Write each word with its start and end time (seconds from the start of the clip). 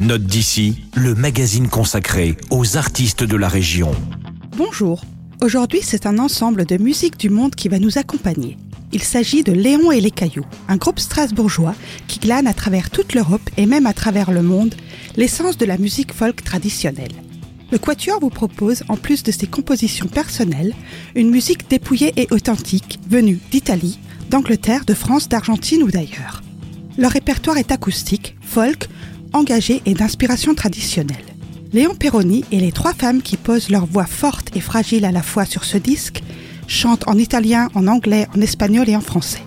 Note 0.00 0.22
d'ici, 0.22 0.84
le 0.94 1.16
magazine 1.16 1.66
consacré 1.66 2.36
aux 2.50 2.76
artistes 2.76 3.24
de 3.24 3.36
la 3.36 3.48
région. 3.48 3.90
Bonjour. 4.56 5.02
Aujourd'hui, 5.42 5.80
c'est 5.82 6.06
un 6.06 6.20
ensemble 6.20 6.66
de 6.66 6.76
musique 6.76 7.16
du 7.16 7.30
monde 7.30 7.56
qui 7.56 7.68
va 7.68 7.80
nous 7.80 7.98
accompagner. 7.98 8.56
Il 8.92 9.02
s'agit 9.02 9.42
de 9.42 9.50
Léon 9.50 9.90
et 9.90 10.00
les 10.00 10.12
Cailloux, 10.12 10.46
un 10.68 10.76
groupe 10.76 11.00
strasbourgeois 11.00 11.74
qui 12.06 12.20
glane 12.20 12.46
à 12.46 12.54
travers 12.54 12.90
toute 12.90 13.12
l'Europe 13.12 13.50
et 13.56 13.66
même 13.66 13.86
à 13.86 13.92
travers 13.92 14.30
le 14.30 14.42
monde 14.42 14.76
l'essence 15.16 15.56
de 15.56 15.66
la 15.66 15.78
musique 15.78 16.12
folk 16.12 16.44
traditionnelle. 16.44 17.14
Le 17.72 17.78
Quatuor 17.78 18.20
vous 18.20 18.30
propose, 18.30 18.84
en 18.88 18.96
plus 18.96 19.24
de 19.24 19.32
ses 19.32 19.48
compositions 19.48 20.06
personnelles, 20.06 20.76
une 21.16 21.30
musique 21.30 21.68
dépouillée 21.68 22.12
et 22.14 22.28
authentique, 22.30 23.00
venue 23.10 23.40
d'Italie, 23.50 23.98
d'Angleterre, 24.30 24.84
de 24.84 24.94
France, 24.94 25.28
d'Argentine 25.28 25.82
ou 25.82 25.90
d'ailleurs. 25.90 26.44
Leur 26.96 27.10
répertoire 27.10 27.58
est 27.58 27.72
acoustique, 27.72 28.36
folk, 28.40 28.88
engagé 29.32 29.82
et 29.86 29.94
d'inspiration 29.94 30.54
traditionnelle. 30.54 31.16
Léon 31.72 31.94
Perroni 31.94 32.44
et 32.50 32.60
les 32.60 32.72
trois 32.72 32.94
femmes 32.94 33.22
qui 33.22 33.36
posent 33.36 33.68
leur 33.68 33.86
voix 33.86 34.06
forte 34.06 34.56
et 34.56 34.60
fragile 34.60 35.04
à 35.04 35.12
la 35.12 35.22
fois 35.22 35.44
sur 35.44 35.64
ce 35.64 35.76
disque 35.76 36.22
chantent 36.66 37.06
en 37.08 37.18
italien, 37.18 37.68
en 37.74 37.86
anglais, 37.86 38.26
en 38.34 38.40
espagnol 38.40 38.88
et 38.88 38.96
en 38.96 39.00
français. 39.00 39.42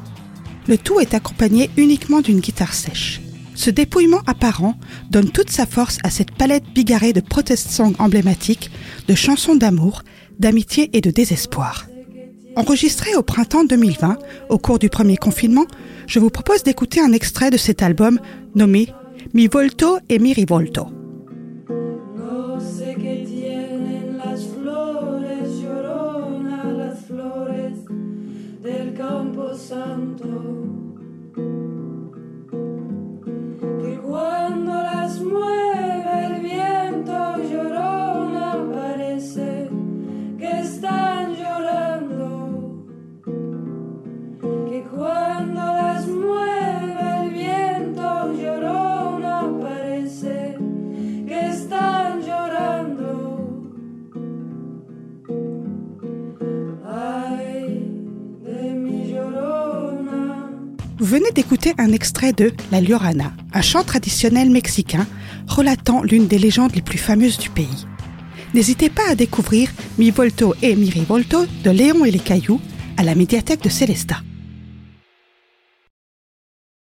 Le 0.68 0.78
tout 0.78 1.00
est 1.00 1.14
accompagné 1.14 1.70
uniquement 1.78 2.22
d'une 2.22 2.40
guitare 2.40 2.74
sèche. 2.74 3.22
Ce 3.56 3.70
dépouillement 3.70 4.22
apparent 4.28 4.76
donne 5.10 5.30
toute 5.30 5.50
sa 5.50 5.66
force 5.66 5.98
à 6.04 6.10
cette 6.10 6.32
palette 6.32 6.64
bigarrée 6.74 7.14
de 7.14 7.22
protest 7.22 7.70
songs 7.70 7.94
emblématiques, 8.00 8.72
de 9.08 9.16
chansons 9.16 9.56
d'amour, 9.56 10.04
d'amitié 10.40 10.90
et 10.94 11.02
de 11.02 11.12
désespoir. 11.12 11.88
Enregistré 12.56 13.16
au 13.16 13.24
printemps 13.24 13.64
2020, 13.64 14.18
au 14.50 14.58
cours 14.58 14.78
du 14.78 14.90
premier 14.90 15.18
confinement, 15.18 15.66
je 16.08 16.20
vous 16.20 16.30
propose 16.30 16.64
d'écouter 16.64 17.00
un 17.00 17.14
extrait 17.14 17.50
de 17.50 17.58
cet 17.58 17.82
album 17.82 18.20
nommé 18.56 18.90
Mi 19.32 19.48
volto 19.48 20.02
e 20.08 20.20
mi 20.20 20.34
rivolto. 20.34 20.92
No 22.16 22.60
sé 22.60 22.96
qué 22.96 23.24
tienen 23.26 24.18
las 24.18 24.46
flores, 24.46 25.62
llorona, 25.62 26.66
las 26.66 27.06
flores 27.06 27.86
del 28.62 28.94
campo 28.94 29.54
santo. 29.56 30.28
Vous 61.02 61.08
venez 61.08 61.32
d'écouter 61.32 61.74
un 61.80 61.94
extrait 61.94 62.32
de 62.32 62.54
La 62.72 62.80
Llorana, 62.80 63.34
un 63.54 63.62
chant 63.64 63.84
traditionnel 63.84 64.52
mexicain 64.52 65.08
relatant 65.48 66.04
l'une 66.04 66.28
des 66.28 66.38
légendes 66.38 66.76
les 66.76 66.84
plus 66.84 67.00
fameuses 67.00 67.40
du 67.40 67.50
pays. 67.50 67.88
N'hésitez 68.54 68.92
pas 68.92 69.10
à 69.10 69.16
découvrir 69.16 69.72
Mi 69.98 70.12
Volto 70.12 70.54
et 70.62 70.76
Mi 70.76 70.92
Rivolto 70.92 71.48
de 71.64 71.72
Léon 71.72 72.06
et 72.06 72.12
les 72.12 72.20
Cailloux 72.20 72.62
à 72.98 73.04
la 73.04 73.16
médiathèque 73.16 73.64
de 73.64 73.70
Célestat. 73.70 74.22